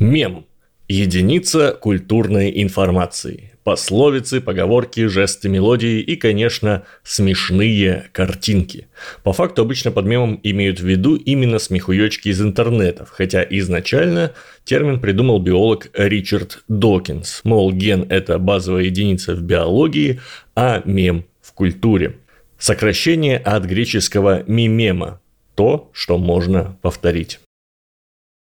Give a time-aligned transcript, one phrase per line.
[0.00, 0.46] Мем–
[0.88, 3.52] единица культурной информации.
[3.62, 8.88] Пословицы, поговорки, жесты, мелодии и, конечно, смешные картинки.
[9.22, 14.32] По факту обычно под мемом имеют в виду именно смехуёчки из интернетов, хотя изначально
[14.64, 17.42] термин придумал биолог Ричард Докинс.
[17.44, 20.20] Мол, ген– это базовая единица в биологии,
[20.56, 22.16] а мем– в культуре.
[22.58, 25.20] Сокращение от греческого «мимема»–
[25.54, 27.38] то, что можно повторить.